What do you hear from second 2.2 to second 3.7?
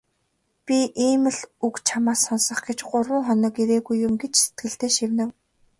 сонсох гэж гурав хоног